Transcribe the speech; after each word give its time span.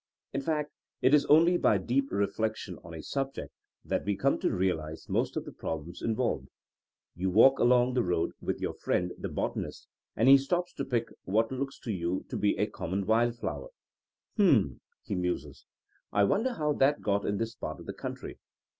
In 0.33 0.41
fact, 0.41 0.71
it 1.03 1.13
is 1.13 1.27
only 1.27 1.57
by 1.59 1.77
deep 1.77 2.11
reflection 2.11 2.79
on 2.83 2.95
a 2.95 3.03
sub 3.03 3.35
ject 3.35 3.53
that 3.85 4.03
we 4.03 4.17
come 4.17 4.39
to 4.39 4.49
realize 4.51 5.07
most 5.07 5.37
of 5.37 5.45
the 5.45 5.51
prob 5.51 5.85
lems 5.85 6.01
involved. 6.01 6.47
You 7.15 7.29
walk 7.29 7.59
along 7.59 7.93
the 7.93 8.01
road 8.01 8.31
with 8.41 8.59
your 8.59 8.73
friend 8.73 9.13
the 9.15 9.29
botanist 9.29 9.87
and 10.15 10.27
he 10.27 10.39
stops 10.39 10.73
to 10.73 10.85
pick 10.85 11.09
what 11.25 11.51
looks 11.51 11.79
to 11.81 11.91
you 11.91 12.25
to 12.29 12.35
be 12.35 12.57
a 12.57 12.65
common 12.65 13.05
wild 13.05 13.37
flower. 13.37 13.67
Hm,'' 14.37 14.81
he 15.03 15.13
muses, 15.13 15.67
I 16.11 16.23
wonder 16.23 16.53
how 16.53 16.73
that 16.73 17.01
got 17.03 17.23
in 17.23 17.37
this 17.37 17.53
part 17.53 17.79
of 17.79 17.85
the 17.85 17.93
country?' 17.93 18.39